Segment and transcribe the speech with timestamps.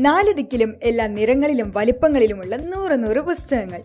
[0.00, 3.78] നാല് ദിക്കിലും എല്ലാ നിറങ്ങളിലും വലിപ്പങ്ങളിലുമുള്ള നൂറ് നൂറ് പുസ്തകങ്ങൾ.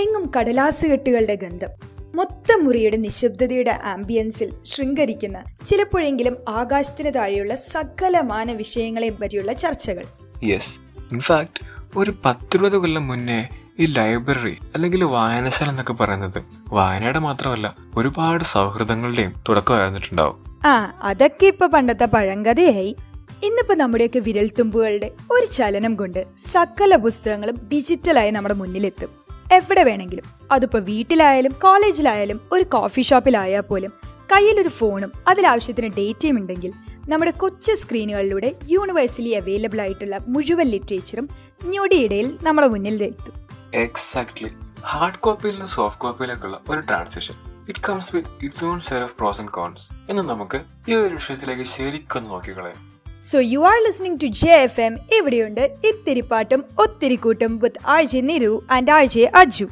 [0.00, 1.68] എങ്ങും കടലാസ് കെട്ടുകളുടെ ഗന്ധം.
[2.14, 10.04] മൊത്തം മുറിയുടെ നിശബ്ദതയുടെ ആംബിയൻസിൽ ശൃംഗരിക്കുന്ന ചിലപ്പോഴെങ്കിലും ആകാശത്തിന് താഴെയുള്ള സകലമാന വിഷയങ്ങളെ പറ്റിയുള്ള ചർച്ചകൾ.
[10.42, 10.78] യെസ്
[11.12, 11.64] ഇൻഫാക്ട്
[11.98, 13.48] ഒരു പത്തിരുപത് കൊല്ലം മുന്നേ
[13.78, 20.60] ഈ ലൈബ്രറി അല്ലെങ്കിൽ വായനശാല എന്നൊക്കെ പറയുന്നത് വായനയുടെ മാത്രമല്ല ഒരുപാട് സൗഹൃദങ്ങളുടെയും തുടക്കമായിരുന്നിട്ടുണ്ടാവും.
[20.66, 22.96] ആ അതൊക്കെ ഇപ്പൊ പണ്ടത്തെ പഴങ്കഥയായി.
[23.42, 29.08] ഇന്നിപ്പോ നമ്മുടെയൊക്കെ വിരൽത്തുമ്പുകളുടെ ഒരു ചലനം കൊണ്ട് സകല പുസ്തകങ്ങളും ഡിജിറ്റലായി നമ്മുടെ മുന്നിലെത്തും.
[29.52, 30.24] എവിടെ വേണമെങ്കിലും.
[30.52, 33.92] അതിപ്പോ വീട്ടിലായാലും കോളേജിലായാലും ഒരു കോഫി ഷോപ്പിലായാൽ പോലും
[34.32, 36.72] കയ്യിലൊരു ഫോണും അതിലാവശ്യത്തിന് ഡേറ്റയും ഉണ്ടെങ്കിൽ
[37.08, 41.28] നമ്മുടെ കൊച്ചു സ്ക്രീനുകളിലൂടെ യൂണിവേഴ്സലി അവൈലബിൾ ആയിട്ടുള്ള മുഴുവൻ ലിറ്ററേച്ചറും
[41.64, 43.34] ഞൊടിയിടയിൽ നമ്മുടെ മുന്നിൽ എത്തും
[43.74, 44.50] എക്സാക്ട്ലി
[44.84, 47.34] ഹാർഡ് കോപ്പിയിൽ നിന്ന് സോഫ്റ്റ് കോപ്പിയിലേക്കുള്ള ഒരു transition
[47.68, 51.62] it comes with its own set of pros and cons എന്ന് നമുക്ക് ഈ ഒരു വിഷയത്തിലേക്ക്
[51.62, 52.99] ശരിക്കും നോക്കിക്കളയാം.
[53.24, 58.20] So you are listening to J F M ഇവിടെയുണ്ട് ഇത്തിരി പാട്ടും ഒത്തിരി കൂട്ടും with J
[58.20, 59.68] Niru and J Aju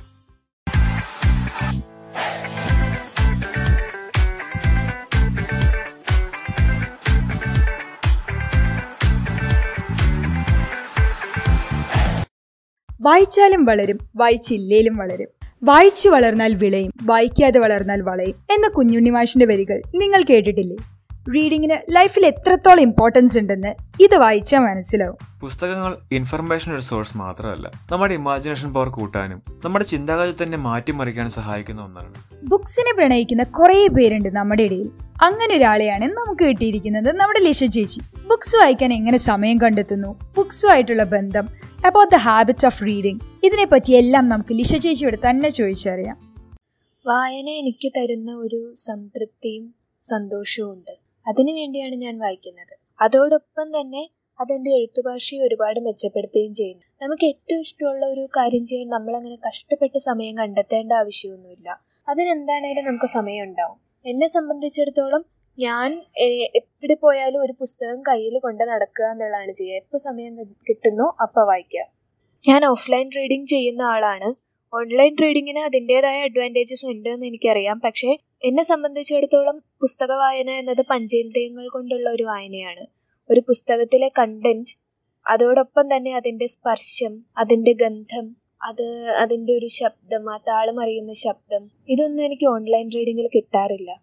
[13.00, 15.28] വായിച്ചാലും വളരും വായിച്ചില്ലേലും വളരും.
[15.64, 20.97] വായിച്ചു വളർന്നാൽ വിളയും വായിക്കാതെ വളർന്നാൽ വളയും എന്ന കുഞ്ഞുണ്ണിമാഷിന്റെ വരികൾ നിങ്ങൾ കേട്ടിട്ടില്ലേ?
[21.34, 25.18] റീഡിങ്ങിന് ലൈഫിൽ എത്രത്തോളം ഇമ്പോർട്ടൻസ് ഉണ്ടെന്ന് ഇത് വായിച്ചാൽ മനസ്സിലാവും.
[25.40, 27.70] പുസ്തകങ്ങൾ ഇൻഫർമേഷൻ ഒരു സോഴ്സ് മാത്രമല്ല.
[27.92, 32.14] നമ്മുടെ ഇമാജിനേഷൻ പവർ കൂട്ടാനും നമ്മുടെ ചിന്താഗതി തന്നെ മാറ്റിമറിക്കാനും സഹായിക്കുന്ന ഒന്നാണ്.
[32.42, 34.90] ബുക്സിനെ പ്രണയിക്കുന്ന കുറേ പേരുണ്ട് നമ്മുടെ ഇടയിൽ.
[35.22, 38.00] അങ്ങനെ ഒരാളെയാണ് നമുക്ക് കിട്ടിയിരിക്കുന്നത് നമ്മുടെ ലിഷ ചേച്ചി.
[38.26, 40.18] ബുക്സ് വായിക്കാൻ എങ്ങനെ സമയം കണ്ടെത്തുന്നു?
[40.36, 41.48] ബുക്സുമായിട്ടുള്ള ബന്ധം
[41.86, 46.16] about the habit of reading ഇതിനെ പറ്റി എല്ലാം നമുക്ക് ലിഷ ചേച്ചിയോട് തന്നെ ചോദിച്ചറിയാം.
[47.06, 52.74] വായന എനിക്ക് തരുന്ന ഒരു സംതൃപ്തിയും സന്തോഷവും ഉണ്ട് അതിനു വേണ്ടിയാണ് ഞാൻ വായിക്കുന്നത്.
[53.00, 54.10] അതോടൊപ്പം തന്നെ
[54.40, 56.84] അതെന്റെ എഴുത്തുഭാഷയെ ഒരുപാട് മെച്ചപ്പെടുത്തുകയും ചെയ്യുന്നു.
[57.02, 61.68] നമുക്ക് ഏറ്റവും ഇഷ്ടമുള്ള ഒരു കാര്യം ചെയ്യാൻ നമ്മളങ്ങനെ കഷ്ടപ്പെട്ട് സമയം കണ്ടെത്തേണ്ട ആവശ്യമൊന്നുമില്ല.
[62.08, 65.24] അതിനെന്താണേലും നമുക്ക് സമയം ഉണ്ടാവും എന്നെ സംബന്ധിച്ചിടത്തോളം
[65.58, 66.02] ഞാൻ
[66.56, 69.76] എവിടെ പോയാലും ഒരു പുസ്തകം കയ്യിൽ കൊണ്ട് നടക്കുക എന്നുള്ളതാണ് ചെയ്യുക.
[69.76, 70.34] എപ്പോൾ സമയം
[70.68, 71.84] കിട്ടുന്നോ അപ്പോൾ വായിക്കുക.
[72.48, 74.28] ഞാൻ ഓഫ്ലൈൻ റീഡിംഗ് ചെയ്യുന്ന ആളാണ്.
[74.72, 77.80] ഓൺലൈൻ റീഡിങ്ങിന് അതിന്റെതായ അഡ്വാന്റേജസ് ഉണ്ട് എന്ന് എനിക്കറിയാം.
[77.84, 82.86] പക്ഷേ എന്നെ സംബന്ധിച്ചിടത്തോളം പുസ്തക വായന എന്നത് പഞ്ചേന്ദ്രിയങ്ങൾ കൊണ്ടുള്ള ഒരു വായനയാണ്.
[83.30, 84.78] ഒരു പുസ്തകത്തിലെ കണ്ടന്റ്
[85.26, 92.24] അതോടൊപ്പം തന്നെ അതിന്റെ സ്പർശം അതിന്റെ ഗന്ധം അത് അതിന്റെ ഒരു ശബ്ദം ആ താളം അറിയുന്ന ശബ്ദം ഇതൊന്നും
[92.24, 93.96] എനിക്ക് ഓൺലൈൻ റീഡിങ്ങിൽ കിട്ടാറില്ല.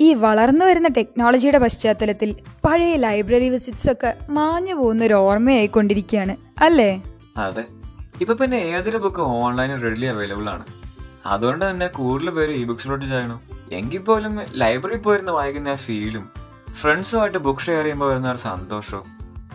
[0.00, 7.02] ഈ വളർന്നു വരുന്ന ടെക്നോളജിയുടെ പശ്ചാത്തലത്തിൽ പഴയ ലൈബ്രറി വിസിറ്റ്സ് ഒക്കെ മാഞ്ഞു പോകുന്ന ഒരു ഓർമ്മയായിക്കൊണ്ടിരിക്കുകയാണ് അല്ലേ?
[7.36, 7.64] അതെ.
[8.20, 10.77] ഇപ്പൊ പിന്നെ ഏതൊരു ബുക്ക് ഓൺലൈനിൽ റെഡിലി അവൈലബിൾ ആണ്.
[11.28, 13.40] അതുകൊണ്ട് തന്നെ കൂടുതൽ പേര് ഈ ബുക്സിലോട്ട് ചെയ്യണം
[13.72, 16.30] എങ്കിൽ പോലും ലൈബ്രറി പോയിരുന്ന് വായിക്കുന്ന ആ ഫീലും
[16.72, 19.06] ഫ്രണ്ട്സുമായിട്ട് ബുക്ക് ഷെയർ ചെയ്യുമ്പോൾ വരുന്ന ഒരു സന്തോഷവും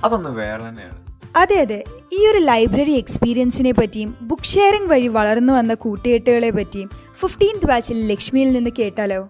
[0.03, 0.99] അതൊന്ന് വേറെ തന്നെയാണ്.
[1.35, 1.83] അതെ അതെ.
[2.13, 8.53] ഈ ഒരു ലൈബ്രറി എക്സ്പീരിയൻസിനെ പറ്റിയും ബുക്ക് ഷെയറിംഗ് വഴി വളർന്നു വന്ന കൂട്ടുകെട്ടുകളെ പറ്റിയും ഫിഫ്റ്റീൻത് ബാച്ചിൽ ലക്ഷ്മിയിൽ
[8.53, 9.29] നിന്ന് കേട്ടാലോ?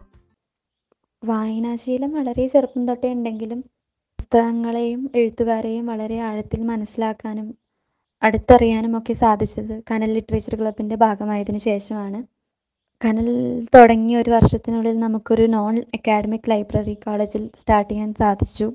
[1.24, 3.60] വായനാശീലം വളരെ ചെറുപ്പം തൊട്ടേ ഉണ്ടെങ്കിലും
[4.20, 7.58] പുസ്തകങ്ങളെയും എഴുത്തുകാരെയും വളരെ ആഴത്തിൽ മനസ്സിലാക്കാനും
[8.24, 12.32] അടുത്തറിയാനും ഒക്കെ സാധിച്ചത് കനൽ ലിറ്ററേച്ചർ ക്ലബിന്റെ ഭാഗമായതിനു ശേഷമാണ്.
[13.03, 13.30] കനൽ
[13.75, 18.68] തുടങ്ങിയ ഒരു വർഷത്തിനുള്ളിൽ നമുക്കൊരു നോൺ അക്കാഡമിക് ലൈബ്രറി കോളേജിൽ സ്റ്റാർട്ട് ചെയ്യാൻ സാധിച്ചു.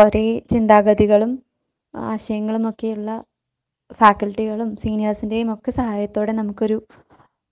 [0.00, 1.32] ഒരേ ചിന്താഗതികളും
[1.94, 3.10] ആശയങ്ങളും ഒക്കെയുള്ള
[4.00, 6.78] ഫാക്കൽറ്റികളും സീനിയേഴ്സിന്റെയും ഒക്കെ സഹായത്തോടെ നമുക്കൊരു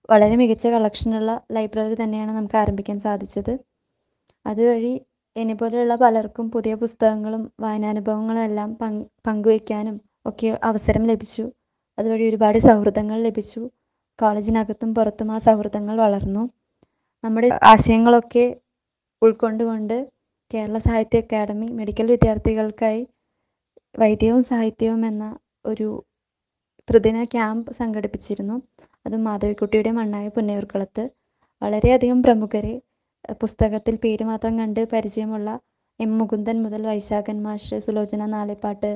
[0.09, 3.53] വളരെ മികച്ച കളക്ഷനുള്ള ലൈബ്രറി തന്നെയാണ് നമുക്ക് ആരംഭിക്കാൻ സാധിച്ചത്.
[4.45, 4.93] അതുവഴി
[5.35, 11.45] എന്നെ പോലെയുള്ള പലർക്കും പുതിയ പുസ്തകങ്ങളും വായനാനുഭവങ്ങളും എല്ലാം പങ്ക് പങ്കുവയ്ക്കാനും ഒക്കെ അവസരം ലഭിച്ചു.
[11.97, 13.61] അതുവഴി ഒരുപാട് സൗഹൃദങ്ങൾ ലഭിച്ചു.
[14.19, 16.43] കോളേജിനകത്തും പുറത്തും ആ സൗഹൃദങ്ങൾ വളർന്നു.
[17.23, 18.45] നമ്മുടെ ആശയങ്ങളൊക്കെ
[19.21, 19.97] ഉൾക്കൊണ്ടുകൊണ്ട്
[20.53, 23.01] കേരള സാഹിത്യ അക്കാദമി മെഡിക്കൽ വിദ്യാർത്ഥികൾക്കായി
[23.99, 25.25] വൈദ്യവും സാഹിത്യവും എന്ന
[25.65, 25.87] ഒരു
[26.89, 28.55] ത്രിദിന ക്യാമ്പ് സംഘടിപ്പിച്ചിരുന്നു.
[29.05, 31.03] അത് മാധവിക്കുട്ടിയുടെ മണ്ണായ പുന്നയൂർക്കുളത്ത്.
[31.61, 32.73] വളരെയധികം പ്രമുഖരെ
[33.41, 35.49] പുസ്തകത്തിൽ പേര് മാത്രം കണ്ട് പരിചയമുള്ള
[35.99, 38.89] എം മുകുന്ദൻ മുതൽ വൈശാഖൻ മാഷ് സുലോചന നാലേപ്പാട്ട്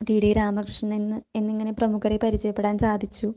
[0.00, 3.28] ടി ഡി രാമകൃഷ്ണൻ എന്ന് എന്നിങ്ങനെ പ്രമുഖരെ പരിചയപ്പെടാൻ സാധിച്ചു.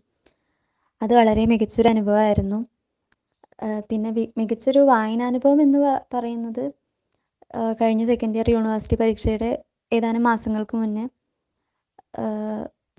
[1.01, 2.60] അത് വളരെ മികച്ചൊരു അനുഭവമായിരുന്നു
[3.90, 5.80] പിന്നെ മികച്ചൊരു വായനാനുഭവം എന്ന്
[6.13, 6.63] പറയുന്നത്
[7.81, 9.50] കഴിഞ്ഞ സെക്കൻഡ് ഇയർ യൂണിവേഴ്സിറ്റി പരീക്ഷയുടെ
[9.92, 11.06] ഏതാനും മാസങ്ങൾക്ക് മുന്നേ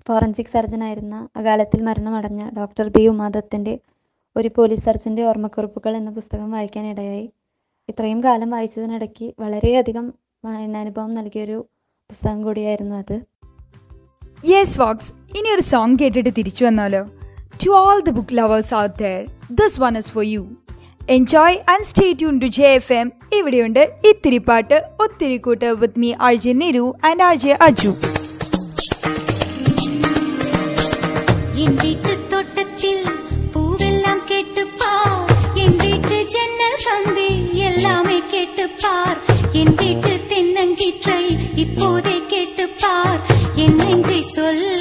[0.07, 3.73] ഫോറൻസിക് സർജനായിരുന്ന അകാലത്തിൽ മരണമടഞ്ഞ ഡോക്ടർ ബി ഉമാദത്തിന്റെ
[4.35, 7.25] ഒരു പോലീസ് സർജന്റെ ഓർമ്മക്കുറിപ്പുകൾ എന്ന പുസ്തകം വായിക്കാനിടയായി.
[7.89, 10.05] ഇത്രയും കാലം വായിച്ചതിനിടയ്ക്ക് വളരെയധികം
[10.45, 11.57] വായനാനുഭവം നൽകിയൊരു
[12.09, 13.17] പുസ്തകം കൂടിയായിരുന്നു അത്.
[14.43, 17.01] യെസ് വോക്സ് ഇനി ഒരു സോങ് കേട്ടിട്ട് തിരിച്ചു വന്നാലോ?
[17.64, 19.18] to all the book lovers out there
[19.60, 20.42] this one is for you
[21.08, 26.12] enjoy and stay tune to J F M ഇവിടെയുണ്ട് ഇത്തിരി പാട്ട് ഒത്തിരി കൂട്ട് with me
[26.28, 27.92] R J Niru and R J Aju
[31.62, 33.04] என் வீட்டு தோட்டத்தில்
[33.52, 35.22] பூவெல்லாம் கேட்டுப்பார்
[35.62, 37.28] என் வீட்டு ஜன்னல் கம்பி
[37.68, 39.18] எல்லாமே கேட்டுப்பார்
[39.60, 41.22] என் வீட்டு தென்னங்கீற்றை
[41.64, 43.20] இப்போதே கேட்டுப்பார்
[43.64, 44.79] என் நெஞ்சை சொல்லுமே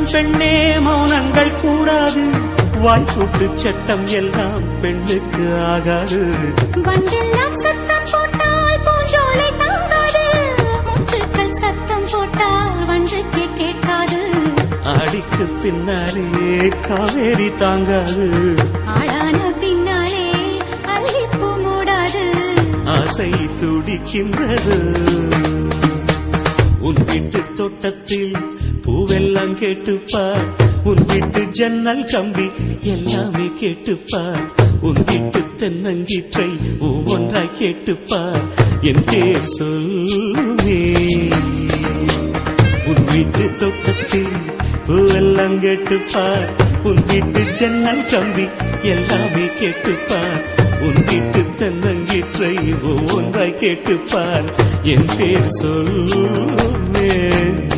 [0.00, 2.22] பாடும் பெண்ணே மௌனங்கள் கூடாது.
[2.84, 6.20] வாய்க்கூட்டு சட்டம் எல்லாம் பெண்ணுக்கு ஆகாது.
[6.74, 10.24] வண்டெல்லாம் சத்தம் போட்டால் பூஞ்சோலை தாங்காது.
[10.86, 14.20] முட்டுக்கள் சத்தம் போட்டால் வண்டுக்கு கேட்காது.
[14.96, 16.28] அடிக்கு பின்னாலே
[16.88, 18.28] காவேரி தாங்காது.
[18.98, 20.28] ஆளான பின்னாலே
[20.94, 22.24] அல்லிப்பூ மூடாது.
[22.98, 23.30] ஆசை
[23.60, 24.78] துடிக்கின்றது.
[26.80, 28.19] உன் வீட்டு தோட்டத்தில்
[29.60, 30.44] கேட்டுப்பார்.
[30.84, 34.40] உன் வீட்டு ஜன்னல் கம்பி எல்லாமே கேட்டுப்பார்.
[34.80, 38.42] உன் வீட்டு தென்னங்கீற்றை ஒவ்வொன்றாய் கேட்டுப்பார்.
[38.80, 40.96] என் பேர் சொல்லுமே.
[42.86, 44.32] உன் வீட்டு தோட்டத்தில்
[44.88, 46.48] பூவெல்லாம் கேட்டுப்பார்.
[46.82, 48.48] உன் வீட்டு ஜன்னல் கம்பி
[48.82, 50.42] எல்லாமே கேட்டுப்பார்.
[50.80, 54.44] உன் வீட்டு தென்னங்கீற்றை ஒவ்வொன்றாய் கேட்டுப்பார்.
[54.82, 57.69] என் பேர் சொல்லுமே.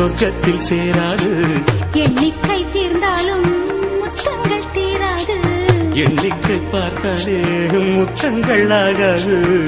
[0.00, 1.62] சொர்க்கத்தில் சேராது.
[1.92, 3.48] எண்ணிக்கை தீர்ந்தாலும்
[3.98, 5.36] முத்தங்கள் தீராது.
[5.94, 7.40] எண்ணிக்கை பார்த்தாலே
[7.96, 9.64] முத்தங்கள் ஆகாது.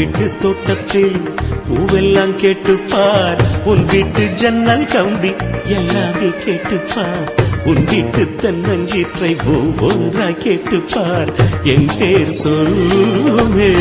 [0.00, 1.16] வீட்டு தோட்டத்தில்
[1.66, 5.32] பூவெல்லாம் கேட்டுப்பார் உன் வீட்டு ஜன்னல் கம்பி
[5.76, 7.26] எல்லாமே கேட்டுப்பார்
[7.66, 11.30] உன் வீட்டு தென்னங்கீற்றை ஒவ்வொன்றாய் கேட்டுப்பார்
[11.72, 13.72] என் பேர் சொல்லுமே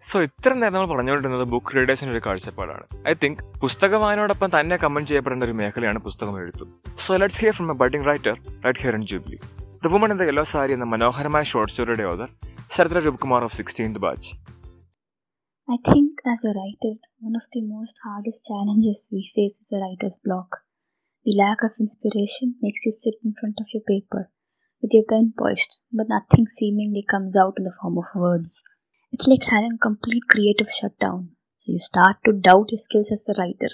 [0.00, 5.10] സോ ഇത്ര നേരം നമ്മൾ പറഞ്ഞുകൊണ്ടിരുന്നത് ബുക്ക് റീഡേഴ്സിന്റെ ഒരു കാഴ്ചപ്പാടാണ് ഐ തിങ്ക് പുസ്തക വായനയോടൊപ്പം തന്നെ കമന്റ്
[5.10, 9.04] ചെയ്യപ്പെടേണ്ട ഒരു മേഖലയാണ് പുസ്തകം എഴുത്തും so let's hear from a budding writer right here in
[9.06, 9.40] jubilee
[9.84, 12.30] The woman in the yellow sari എന്ന മനോഹരമായ ഷോർട്ട് സ്റ്റോറിയുടെ author
[12.76, 14.30] ശരത്ര Roopakumar of sixteenth batch
[15.68, 16.90] I think as a writer,
[17.20, 20.50] one of the most hardest challenges we face is a writer's block.
[21.26, 24.22] The lack of inspiration makes you sit in front of your paper
[24.82, 28.52] with your pen poised, but nothing seemingly comes out in the form of words.
[29.12, 31.20] It's like having complete creative shutdown.
[31.60, 33.72] So you start to doubt your skills as a writer.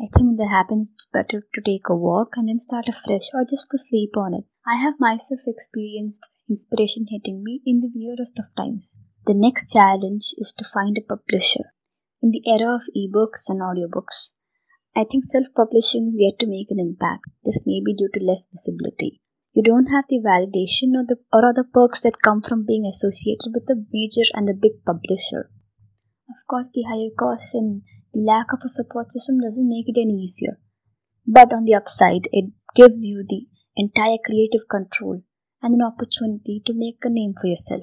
[0.00, 3.28] I think when that happens, it's better to take a walk and then start afresh
[3.34, 4.44] or just to sleep on it.
[4.66, 8.98] I have myself experienced inspiration hitting me in the weirdest of times.
[9.26, 11.76] The next challenge is to find a publisher.
[12.22, 14.32] In the era of ebooks and audiobooks,
[14.96, 17.28] I think self publishing is yet to make an impact.
[17.44, 19.20] This may be due to less visibility.
[19.52, 23.52] You don't have the validation or the or other perks that come from being associated
[23.52, 25.50] with a major and a big publisher.
[26.28, 29.96] Of course, the higher costs and the lack of a support system doesn't make it
[29.96, 30.58] any easier.
[31.28, 35.22] But on the upside, it gives you the entire creative control
[35.62, 37.82] and an opportunity to make a name for yourself.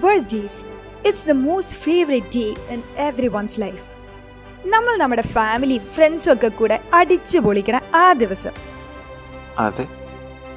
[0.00, 0.66] Birthdays.
[1.04, 3.91] It's the most favorite day in everyone's life.
[4.64, 8.52] നമ്മൾ നമ്മുടെ ഫാമിലിയും ഫ്രണ്ട്സും ഒക്കെ കൂടെ അടിച്ചു പൊളിക്കണ ആ ദിവസം.
[9.58, 9.86] അതെ.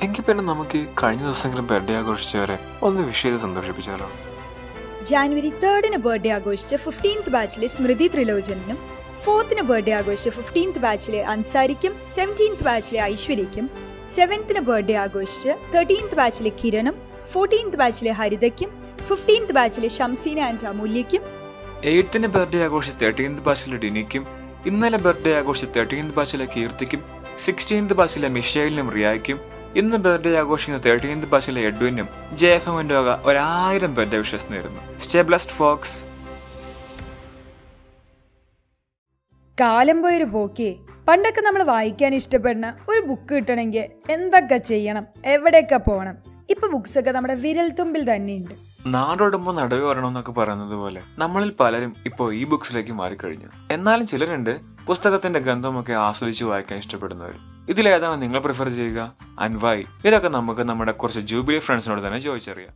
[0.01, 4.07] എങ്കിൽ പിന്നെ നമുക്ക് കഴിഞ്ഞ ദിവസങ്ങളിൽ ബർത്ത്ഡേ ആഘോഷിച്ചവരെ ഒന്ന് വിഷ് ചെയ്ത് സന്തോഷിപ്പിച്ചാലോ?
[5.03, 8.77] ജാനുവരി തേർഡിന് ബർത്ത്ഡേ ആഘോഷിച്ച ഫിഫ്റ്റീൻത്ത് ബാച്ചിലെ സ്മൃതി ത്രിലോചനും
[9.23, 13.69] ഫോർത്തിന് ബർത്ത്ഡേ ആഘോഷിച്ച ഫിഫ്റ്റീൻത്ത് ബാച്ചിലെ അൻസാരിക്കും സെവന്റീൻത് ബാച്ചിലെ ഐശ്വര്യയ്ക്കും
[14.15, 16.95] സെവൻത്തിന് ബർത്ത്ഡേ ആഘോഷിച്ച് തേർട്ടീൻത് ബാച്ചിലെ കിരണും
[17.33, 18.69] ഫോർട്ടീൻത്ത് ബാച്ചിലെ ഹരിതയ്ക്കും
[19.07, 21.21] ഫിഫ്റ്റീൻത് ബാച്ചിലെ ഷംസീന ആൻഡ് അമൂല്യയ്ക്കും
[21.89, 24.23] എയ്ത്തിന് ബർത്ത്ഡേ ആഘോഷ തേർട്ടീൻത് ബാച്ചിലെ ഡിനിക്കും
[24.69, 27.01] ഇന്നലെ ബർത്ത്ഡേ ആഘോഷ തേർട്ടീൻത് ബാച്ചിലെ കീർത്തിക്കും
[27.45, 29.37] സിക്സ്റ്റീൻത് ബാച്ചിലെ മിഷേലിനും റിയായ്ക്കും
[29.75, 34.81] ഇന്ന് ബർത്ത്ഡേ ആഘോഷിക്കുന്ന തേർട്ടീൻത് ബാച്ചിലെ എഡ്വിനും ജെ എഫ് എമ്മിന്റെ വക ഒരായിരം ബർത്ത്ഡേ വിഷസ് നേരുന്നു.
[34.99, 35.95] സ്റ്റേബ്ലസ്റ്റ് ഫോക്സ്
[39.59, 40.75] കാലം പോയൊരു പോക്കേ
[41.07, 45.05] പണ്ടൊക്കെ നമ്മൾ വായിക്കാൻ ഇഷ്ടപ്പെടുന്ന ഒരു ബുക്ക് കിട്ടണമെങ്കിൽ എന്തൊക്കെ ചെയ്യണം?
[45.25, 46.15] എവിടെയൊക്കെ പോകണം?
[46.49, 48.55] ഇപ്പൊ ബുക്സ് ഒക്കെ നമ്മുടെ വിരൽത്തുമ്പിൽ തന്നെയുണ്ട്.
[48.87, 53.47] നാടോടുമ്പോ നടുവ് വരണമെന്നൊക്കെ പറയുന്നത് പോലെ നമ്മളിൽ പലരും ഇപ്പോൾ ഈ ബുക്സിലേക്ക് മാറിക്കഴിഞ്ഞു.
[53.71, 57.33] എന്നാലും ചിലരുണ്ട് പുസ്തകത്തിന്റെ ഗന്ധമൊക്കെ ആസ്വദിച്ച് വായിക്കാൻ ഇഷ്ടപ്പെടുന്നവർ
[57.69, 59.15] ഇതിലേതാണ് നിങ്ങൾ പ്രിഫർ ചെയ്യുക?
[59.39, 59.85] അൻവായി.
[60.05, 62.73] ഇതൊക്കെ നമുക്ക് നമ്മുടെ കുറച്ച് ജൂബിലി ഫ്രണ്ട്സിനോട് തന്നെ ചോദിച്ചറിയാം.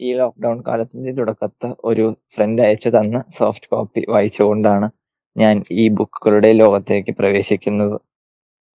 [0.00, 4.90] ഈ ലോക്ക്ഡൗൺ കാലത്തിന്റെ തുടക്കത്ത് ഒരു ഫ്രണ്ട് അയച്ചു തന്ന സോഫ്റ്റ് കോപ്പി വായിച്ചുകൊണ്ടാണ്
[5.36, 8.00] ഞാൻ ഈ ബുക്കുകളുടെ ലോകത്തേക്ക് പ്രവേശിക്കുന്നത്.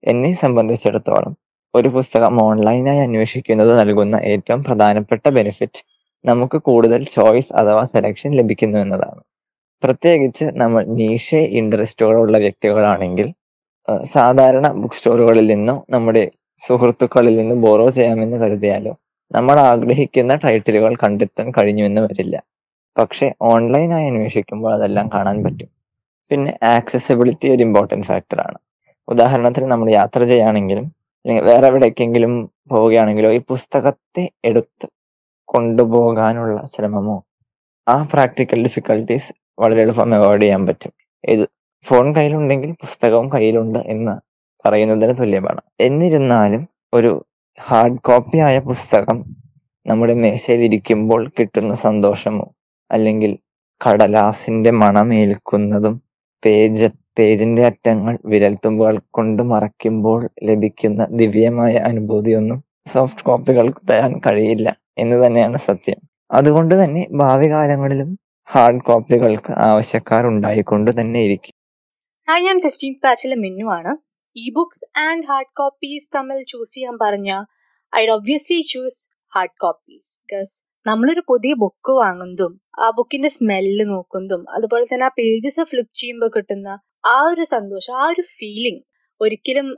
[0.04, 1.36] എന്നെ സംബന്ധിച്ചിടത്തോളം
[1.74, 5.84] ഒരു പുസ്തകം ഓൺലൈനായി അന്വേഷിക്കുന്നത് നൽകുന്ന ഏറ്റവും പ്രധാനപ്പെട്ട ബെനിഫിറ്റ്
[6.24, 9.20] നമുക്ക് കൂടുതൽ ചോയ്സ് അഥവാ സെലക്ഷൻ ലഭിക്കുന്നു എന്നതാണ്.
[9.82, 11.28] പ്രത്യേകിച്ച് നമ്മൾ നീഷ
[11.60, 13.28] ഇൻട്രസ്റ്റുകളുള്ള വ്യക്തികളാണെങ്കിൽ
[14.14, 16.22] സാധാരണ ബുക്ക് സ്റ്റോറുകളിൽ നിന്നോ നമ്മുടെ
[16.66, 18.92] സുഹൃത്തുക്കളിൽ നിന്ന് ബോറോ ചെയ്യാമെന്ന് കരുതിയാലോ
[19.30, 22.36] നമ്മൾ ആഗ്രഹിക്കുന്ന ടൈറ്റിലുകൾ കണ്ടെത്താൻ കഴിഞ്ഞുവെന്ന് വരില്ല.
[22.98, 25.70] പക്ഷെ ഓൺലൈനായി അന്വേഷിക്കുമ്പോൾ അതെല്ലാം കാണാൻ പറ്റും.
[26.30, 28.58] പിന്നെ ആക്സസിബിലിറ്റി ഒരു ഇമ്പോർട്ടന്റ് ഫാക്ടറാണ്
[29.08, 30.86] ഉദാഹരണത്തിന് നമ്മൾ യാത്ര ചെയ്യുകയാണെങ്കിലും
[31.24, 32.32] അല്ലെങ്കിൽ വേറെ എവിടേക്കെങ്കിലും
[32.70, 34.86] പോവുകയാണെങ്കിലോ ഈ പുസ്തകത്തെ എടുത്ത്
[35.52, 37.24] കൊണ്ടുപോകാനുള്ള ശ്രമമോ?
[37.88, 40.92] ആ പ്രാക്ടിക്കൽ ഡിഫിക്കൽട്ടീസ് വളരെ എളുപ്പം അവോയ്ഡ് ചെയ്യാൻ പറ്റും.
[41.24, 41.48] ഇത്
[41.82, 44.14] ഫോൺ കയ്യിലുണ്ടെങ്കിൽ പുസ്തകവും കയ്യിലുണ്ട് എന്ന്
[44.68, 45.60] പറയുന്നതിന് തുല്യമാണ്.
[45.80, 47.24] എന്നിരുന്നാലും ഒരു
[47.60, 49.24] ഹാർഡ് കോപ്പി ആയ പുസ്തകം
[49.86, 52.54] നമ്മുടെ മേശയിലിരിക്കുമ്പോൾ കിട്ടുന്ന സന്തോഷമോ
[52.90, 53.38] അല്ലെങ്കിൽ
[53.80, 56.02] കടലാസിന്റെ മണമേൽക്കുന്നതും
[56.44, 65.58] പേജ് പേജിന്റെ അറ്റങ്ങൾ വിരൽത്തുമ്പുകൾ കൊണ്ട് മറയ്ക്കുമ്പോൾ ലഭിക്കുന്ന ദിവ്യമായ അനുഭൂതിയൊന്നും സോഫ്റ്റ് കോപ്പികൾക്ക് തരാൻ കഴിയില്ല എന്ന് തന്നെയാണ്
[65.68, 65.98] സത്യം.
[66.30, 68.10] അതുകൊണ്ട് തന്നെ ഭാവി കാലങ്ങളിലും
[68.48, 71.54] ഹാർഡ് കോപ്പികൾക്ക് ആവശ്യക്കാർ ഉണ്ടായിക്കൊണ്ട് തന്നെ ഇരിക്കും.
[72.28, 73.92] ഹായ് ഞാൻ ഫിഫ്റ്റീൻ ബാച്ചിലെ മിന്നു ആണ്.
[74.36, 77.30] E books and hard copies തമ്മിൽ ചൂസ് ചെയ്യാൻ പറഞ്ഞ
[77.92, 79.00] I obviously choose
[79.34, 80.54] hard copies because
[80.86, 86.68] നമ്മളൊരു പുതിയ ബുക്ക് വാങ്ങുന്നതും ആ ബുക്കിന്റെ സ്മെല്ല് നോക്കുന്നതും അതുപോലെ തന്നെ ആ പേജസ് ഫ്ലിപ്പ് ചെയ്യുമ്പോൾ കിട്ടുന്ന
[87.06, 88.82] ആ ഒരു സന്തോഷം ആ ഒരു ഫീലിംഗ്
[89.20, 89.68] ഒരിക്കലും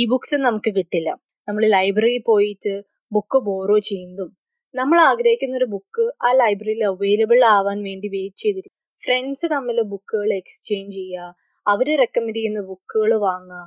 [0.00, 1.10] ഇ ബുക്സ് നമുക്ക് കിട്ടില്ല.
[1.46, 2.74] നമ്മൾ ലൈബ്രറിയിൽ പോയിട്ട്
[3.12, 4.30] ബുക്ക് ബോറോ ചെയ്യുന്നതും.
[4.74, 8.76] നമ്മൾ ആഗ്രഹിക്കുന്ന ഒരു ബുക്ക് ആ ലൈബ്രറിയിൽ അവൈലബിൾ ആവാൻ വേണ്ടി വെയിറ്റ് ചെയ്തിരിക്കും.
[9.00, 11.34] ഫ്രണ്ട്സ് തമ്മിൽ ബുക്കുകൾ എക്സ്ചേഞ്ച് ചെയ്യുക
[11.66, 13.62] അവർ റെക്കമെൻഡ് ചെയ്യുന്ന ബുക്കുകൾ വാങ്ങുക.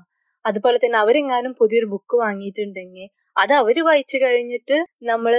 [0.46, 5.34] അതുപോലെ തന്നെ അവരെങ്ങാനും പുതിയൊരു ബുക്ക് വാങ്ങിയിട്ടുണ്ടെങ്കിൽ അത് അവർ വായിച്ചു കഴിഞ്ഞിട്ട് നമ്മൾ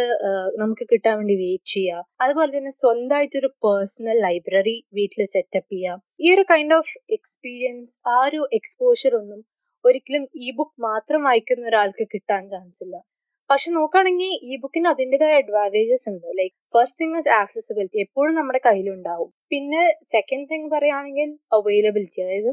[0.61, 2.05] നമുക്ക് കിട്ടാൻ വേണ്ടി വെയിറ്റ് ചെയ്യുക.
[2.21, 6.01] അതുപോലെ തന്നെ സ്വന്തമായിട്ടൊരു പേഴ്സണൽ ലൈബ്രറി വീട്ടിൽ സെറ്റപ്പ് ചെയ്യുക.
[6.25, 9.41] ഈ ഒരു കൈൻഡ് ഓഫ് എക്സ്പീരിയൻസ് ആ ഒരു എക്സ്പോഷർ ഒന്നും
[9.85, 12.97] ഒരിക്കലും ഇ ബുക്ക് മാത്രം വായിക്കുന്ന ഒരാൾക്ക് കിട്ടാൻ ചാൻസ് ഇല്ല.
[13.51, 16.29] പക്ഷെ നോക്കുകയാണെങ്കിൽ ഇ ബുക്കിന് അതിന്റെതായ അഡ്വാന്റേജസ് ഉണ്ട്.
[16.41, 19.31] Like first thing is accessibility എപ്പോഴും നമ്മുടെ കയ്യിലുണ്ടാവും.
[19.53, 22.53] പിന്നെ സെക്കൻഡ് തിങ് പറയുകയാണെങ്കിൽ അവൈലബിലിറ്റി അതായത്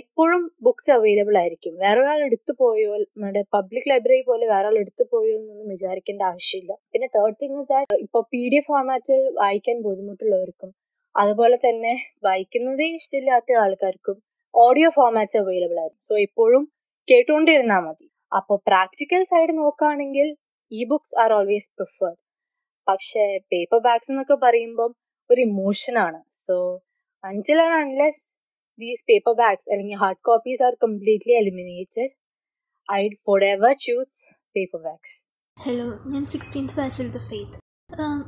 [0.00, 1.74] എപ്പോഴും ബുക്സ് അവൈലബിൾ ആയിരിക്കും.
[1.84, 6.72] വേറെ ഒരാൾ എടുത്തു പോയോ നമ്മുടെ പബ്ലിക് ലൈബ്രറി പോലെ വേറെ ആൾ എടുത്തു പോയോ എന്നൊന്നും വിചാരിക്കേണ്ട ആവശ്യമില്ല.
[6.92, 10.70] പിന്നെ തേർഡ് തിങ് ഇസ് ദാറ്റ് ഇപ്പൊ പി ഡി എഫ് ഫോർമാറ്റിൽ വായിക്കാൻ ബുദ്ധിമുട്ടുള്ളവർക്കും
[11.14, 11.92] അതുപോലെ തന്നെ
[12.26, 14.16] വായിക്കുന്നതേ ഇഷ്ടമില്ലാത്ത ആൾക്കാർക്കും
[14.54, 16.02] ഓഡിയോ ഫോർമാറ്റ്സ് അവൈലബിൾ ആയിരുന്നു.
[16.02, 16.62] സോ എപ്പോഴും
[17.08, 18.06] കേട്ടുകൊണ്ടിരുന്നാൽ മതി.
[18.32, 20.28] അപ്പോൾ പ്രാക്ടിക്കൽ സൈഡ് നോക്കുകയാണെങ്കിൽ
[20.72, 22.20] e books are always preferred
[22.86, 24.90] പക്ഷേ പേപ്പർ ബാഗ്സ് എന്നൊക്കെ പറയുമ്പം
[25.30, 26.56] ഒരു ഇമോഷനാണ് സോ
[27.24, 28.24] അഞ്ചിൽ അൺലെസ്
[28.78, 32.10] ദീസ് പേപ്പർ ബാഗ്സ് അല്ലെങ്കിൽ hard copies are completely eliminated
[32.88, 33.02] I
[33.44, 34.18] forever choose
[34.56, 35.16] paper bags
[35.58, 37.58] hello ഞാൻ സിക്സ്റ്റീൻത്ത് ബാച്ചിലത്തെ ഫെയ്ത്ത്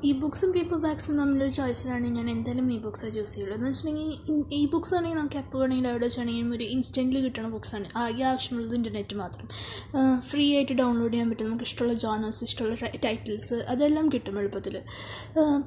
[0.05, 3.55] ഇ ബുക്സും പേപ്പർ ബാഗ്സും തമ്മിലൊരു ചോയ്സിലാണെങ്കിൽ ഞാൻ എന്തായാലും ഇ ബുക്സാണ് ചൂസ് ചെയ്യുള്ളൂ.
[3.57, 4.19] എന്ന് വെച്ചിട്ടുണ്ടെങ്കിൽ
[4.53, 9.17] ഇ ബുക്സ് ആണെങ്കിൽ നമുക്ക് എപ്പോൾ വേണമെങ്കിലും എവിടെ വെച്ചാണെങ്കിലും ഒരു ഇൻസ്റ്റന്റിൽ കിട്ടുന്ന ബുക്സാണ് ആകെ ആവശ്യമുള്ളത് ഇന്റർനെറ്റ്
[9.17, 9.47] മാത്രം.
[10.29, 11.47] ഫ്രീ ആയിട്ട് ഡൗൺലോഡ് ചെയ്യാൻ പറ്റും.
[11.47, 14.77] നമുക്ക് ഇഷ്ടമുള്ള ജോണേഴ്സ് ഇഷ്ടമുള്ള ടൈറ്റിൽസ് അതെല്ലാം കിട്ടും എളുപ്പത്തിൽ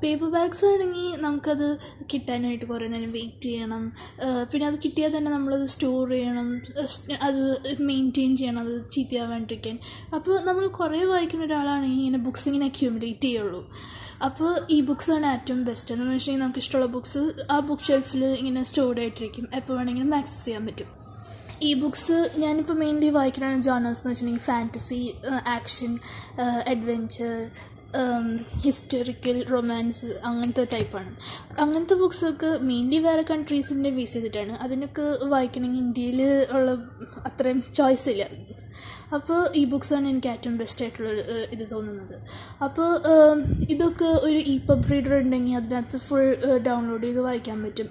[0.03, 1.67] പേപ്പർ ബാഗ്സ് ആണെങ്കിൽ നമുക്കത്
[2.13, 3.83] കിട്ടാനായിട്ട് കുറേ നേരം വെയിറ്റ് ചെയ്യണം.
[4.53, 6.49] പിന്നെ അത് കിട്ടിയാൽ തന്നെ നമ്മളത് സ്റ്റോർ ചെയ്യണം.
[7.29, 7.41] അത്
[7.91, 8.61] മെയിന്റെയിൻ ചെയ്യണം.
[8.65, 9.75] അത് ചീത്തയാവാണ്ടിരിക്കാൻ.
[10.15, 13.61] അപ്പോൾ നമ്മൾ കുറേ വായിക്കുന്ന ഒരാളാണെങ്കിൽ ഇങ്ങനെ ബുക്സ് ഇങ്ങനെ അക്യൂമുലേറ്റ് ചെയ്യുള്ളൂ.
[14.25, 18.99] അപ്പോൾ ഈ ബുക്സാണ് ഏറ്റവും ബെസ്റ്റ് എന്ന് വെച്ചിട്ടുണ്ടെങ്കിൽ നമുക്ക് ഇഷ്ടമുള്ള ബുക്സ് ആ ബുക്ക് ഷെൽഫിൽ ഇങ്ങനെ സ്റ്റോർഡ്
[18.99, 19.47] ആയിട്ടിരിക്കും.
[19.55, 20.89] എപ്പോൾ വേണമെങ്കിലും ആക്സസ് ചെയ്യാൻ പറ്റും.
[21.61, 25.01] ഈ ബുക്സ് ഞാനിപ്പോൾ മെയിൻലി വായിക്കുന്ന ജോണേഴ്സ് എന്ന് വെച്ചിട്ടുണ്ടെങ്കിൽ fantasy
[25.47, 25.99] action
[26.69, 27.33] adventure
[28.63, 31.11] historical romance അങ്ങനത്തെ ടൈപ്പാണ്
[31.63, 34.53] അങ്ങനത്തെ ബുക്സൊക്കെ മെയിൻലി വേറെ കൺട്രീസിന്റെ ബേസ് ചെയ്തിട്ടാണ്.
[34.65, 36.21] അതിനൊക്കെ വായിക്കണമെങ്കിൽ ഇന്ത്യയിൽ
[36.57, 36.71] ഉള്ള
[37.29, 38.25] അത്രയും ചോയ്സ് ഇല്ല.
[39.17, 41.11] അപ്പോൾ ഈ ബുക്സാണ് എനിക്ക് ഏറ്റവും ബെസ്റ്റ് ആയിട്ടുള്ള
[41.55, 42.15] ഇത് തോന്നുന്നത്.
[42.65, 42.89] അപ്പോൾ
[43.69, 46.27] ഇതൊക്കെ ഒരു ഇ പബ് റീഡർ ഉണ്ടെങ്കിൽ അതിനകത്ത് ഫുൾ
[46.67, 47.89] ഡൗൺലോഡ് ചെയ്ത് വായിക്കാൻ പറ്റും.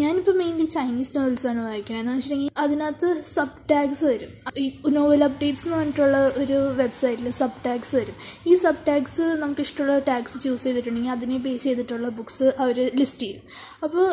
[0.00, 4.30] ഞാനിപ്പോൾ മെയിൻലി ചൈനീസ് നോവൽസാണ് വായിക്കുന്നത് എന്ന് വെച്ചിട്ടുണ്ടെങ്കിൽ അതിനകത്ത് സബ് ടാഗ്സ് വരും.
[4.62, 4.64] ഈ
[4.96, 8.16] നോവൽ അപ്ഡേറ്റ്സ് എന്ന് പറഞ്ഞിട്ടുള്ള ഒരു വെബ്സൈറ്റിൽ സബ് ടാഗ്സ് വരും.
[8.50, 13.42] ഈ സബ് ടാഗ്സ് നമുക്ക് ഇഷ്ടമുള്ള ടാഗ്സ് ചൂസ് ചെയ്തിട്ടുണ്ടെങ്കിൽ അതിനെ ബേസ് ചെയ്തിട്ടുള്ള ബുക്സ് അവർ ലിസ്റ്റ് ചെയ്യും.
[13.86, 14.06] അപ്പോൾ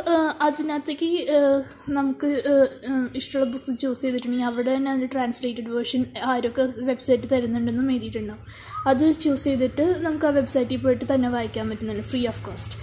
[0.47, 1.09] അതിനകത്തേക്ക്
[1.99, 2.31] നമുക്ക്
[3.21, 8.43] ഇഷ്ടമുള്ള ബുക്സ് ചൂസ് ചെയ്തിട്ടുണ്ടെങ്കിൽ അവിടെ തന്നെ അതിന്റെ ട്രാൻസ്ലേറ്റഡ് വേർഷൻ ആരൊക്കെ വെബ്സൈറ്റ് തരുന്നുണ്ടെന്നും എഴുതിയിട്ടുണ്ടാവും.
[8.87, 12.77] അത് ചൂസ് ചെയ്തിട്ട് നമുക്ക് ആ വെബ്സൈറ്റിൽ പോയിട്ട് തന്നെ വായിക്കാൻ പറ്റുന്നുണ്ട് ഫ്രീ ഓഫ് കോസ്റ്റ്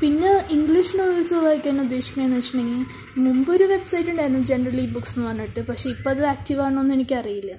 [0.00, 2.86] പിന്നെ ഇംഗ്ലീഷ് നോവൽസ് വായിക്കാൻ ഉദ്ദേശിക്കുന്നതെന്ന് വെച്ചിട്ടുണ്ടെങ്കിൽ
[3.26, 5.60] മുമ്പൊരു വെബ്സൈറ്റ് ഉണ്ടായിരുന്നു ജനറലി ബുക്സ് എന്ന് പറഞ്ഞിട്ട്.
[5.68, 7.52] പക്ഷേ ഇപ്പോൾ അത് ആക്റ്റീവ് ആണോ എന്ന് എനിക്കറിയില്ല.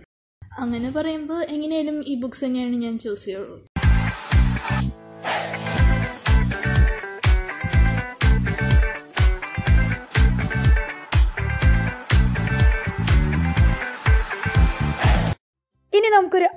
[0.63, 3.55] അങ്ങനെ പറയുമ്പോൾ എങ്ങനെയായാലും ഈ ബുക്സ് തന്നെയാണ് ഞാൻ ചൂസ് ചെയ്യുള്ളൂ.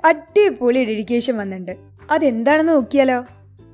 [0.06, 1.72] അടിപൊളി ഡെഡിക്കേഷൻ വന്നിട്ടുണ്ട്.
[2.10, 3.24] അതെന്താണെന്ന് നോക്കിയാലോ?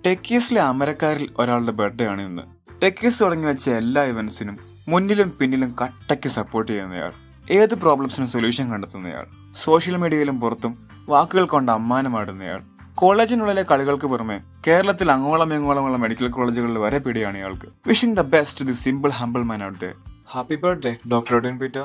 [0.07, 2.43] ടെക്കീസിലെ അമരക്കാരിൽ ഒരാളുടെ ബർത്ത്ഡേ ആണ് ഇന്ന്.
[2.83, 4.59] ടെക്കീസ് തുടങ്ങി വെച്ച എല്ലാ ഇവന്റ്സിനും
[4.89, 7.13] മുന്നിലും പിന്നിലും കട്ടയ്ക്ക് സപ്പോർട്ട് ചെയ്യുന്നയാൾ
[7.51, 12.61] ഏത് പ്രോബ്ലംസിനും സൊല്യൂഷൻ കണ്ടെത്തുന്നയാൾ സോഷ്യൽ മീഡിയയിലും പുറത്തും വാക്കുകൾ കൊണ്ട് അമ്മാനമാടുന്നയാൾ
[12.95, 17.69] കോളേജിനുള്ളിലെ കളികൾക്ക് പുറമെ കേരളത്തിൽ അങ്ങോളം ഇങ്ങോളമുള്ള മെഡിക്കൽ കോളേജുകളിൽ വരെ പിടിയാണ് ഇയാൾക്ക്.
[17.87, 19.93] Wishing the best the simple humble man out there
[20.31, 21.85] happy birthday doctor Odin Peter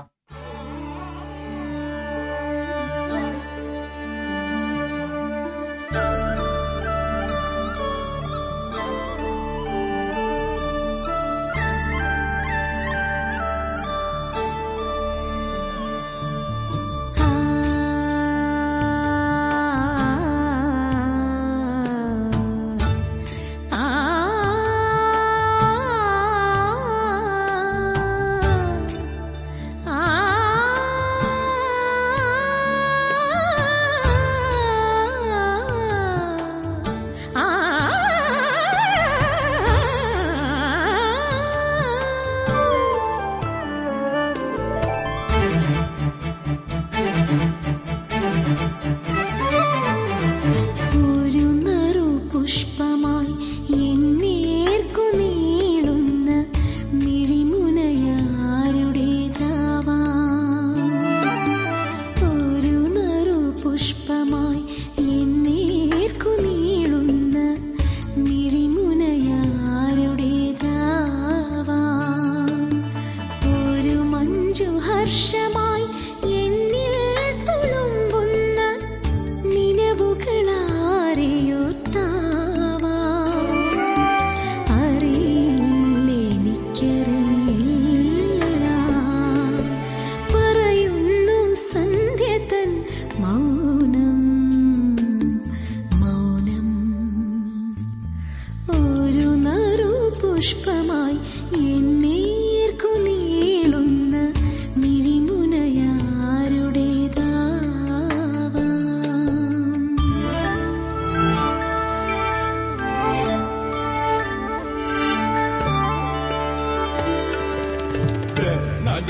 [118.97, 119.01] I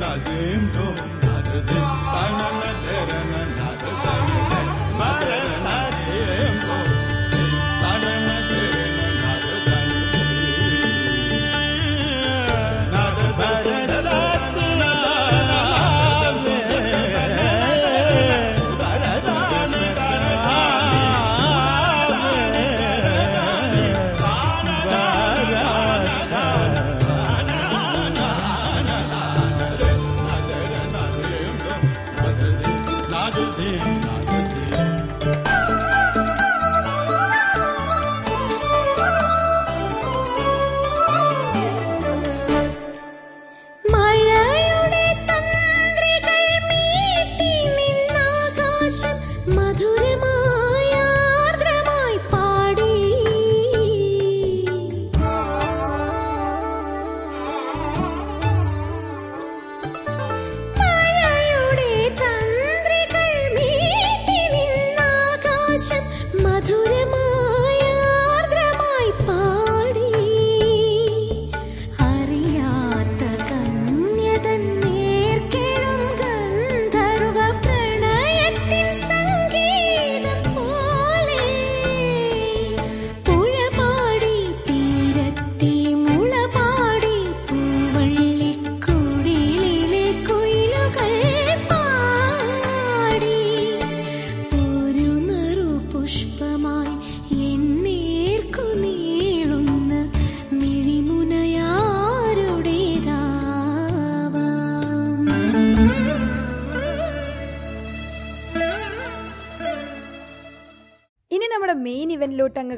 [0.00, 1.04] Nadim Jo dream.
[1.22, 2.83] Nadir Nadir Nadir Nadir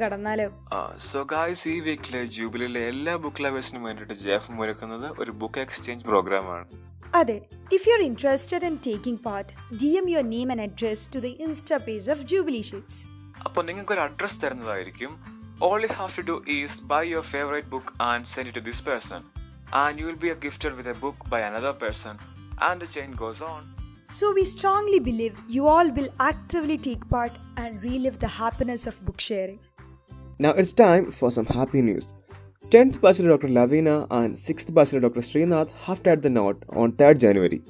[0.07, 0.49] കടന്നാലോ.
[1.11, 6.67] സോ ഗായ്സ് ഈ വീക്കിലെ ജൂബിലിയിലെ എല്ലാ ബുക്ക് ലവേഴ്സിനും വേണ്ടിയിട്ട് ജെഫ് ഒരുക്കുന്നത് ഒരു ബുക്ക് എക്സ്ചേഞ്ച് പ്രോഗ്രാമാണ്
[7.19, 7.37] അതെ
[7.77, 11.33] if you are interested in taking part D M your name and address to the
[11.47, 13.01] Insta page of Jubilee sheets
[13.47, 15.13] അപ്പോൾ നിങ്ങൾക്ക് ഒരു അഡ്രസ് തരുന്നതായിരിക്കും.
[15.69, 19.23] All you have to do is buy your favourite book and send to this person
[19.83, 22.17] and you will be a gifted with a book by another person
[22.69, 23.65] and the chain goes on
[24.17, 29.01] So we strongly believe you all will actively take part and relive the happiness of
[29.07, 29.59] book sharing.
[30.41, 32.07] Now it's time for some happy news.
[32.73, 33.49] 10th Bachelor Dr.
[33.49, 35.21] Lavina and 6th Bachelor Dr.
[35.21, 37.61] Srinath have tied the knot on 3rd January.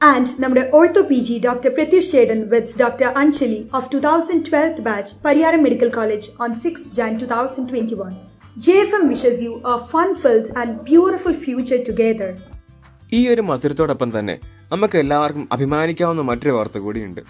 [0.00, 1.70] And നമ്മുടെ ortho PG Dr.
[1.70, 3.08] Pratish Shedan with Dr.
[3.22, 8.10] Anchali of 2012th batch Pariyaram Medical College on 6th Jan 2021.
[8.58, 12.28] JFM wishes you a fun-filled and beautiful future together.
[13.16, 14.34] ഈ ഒരു മധുരത്തോടൊപ്പം തന്നെ
[14.72, 17.22] നമുക്ക് എല്ലാവർക്കും അഭിമാനിക്കാവുന്ന മറ്റൊരു വാർത്ത കൂടിയുണ്ട്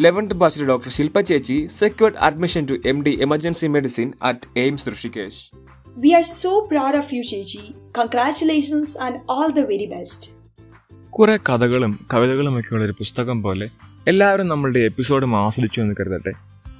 [0.00, 5.50] eleventh ബാച്ചിലെ doctor Shilpa ചേച്ചി secured admission to M D emergency medicine at AIIMS Rishikesh
[5.96, 10.30] we are so proud of you ചേച്ചി congratulations and all the very best
[11.10, 13.68] കുറെ കഥകളും കവിതകളും ഒക്കെ ഉള്ള ഒരു പുസ്തകം പോലെ
[14.08, 16.32] എല്ലാവരും നമ്മളുടെ എപ്പിസോഡും ആസ്വദിച്ചു എന്ന് കരുതട്ടെ.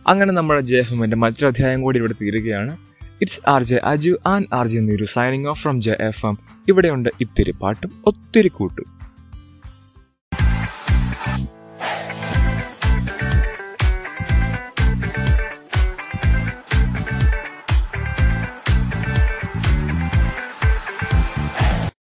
[0.07, 2.77] അങ്ങനെ നമ്മുടെ ജെ എഫ് എമ്മിന്റെ മറ്റൊരു അധ്യായം കൂടി ഇവിടെ തീരുകയാണ്.
[3.21, 7.09] It's R J Aju and R J Neeru signing off from J F M ഇവിടെയുണ്ട്
[7.21, 8.94] ഇത്തിരി പാട്ടും ഒത്തിരി കൂട്ടും.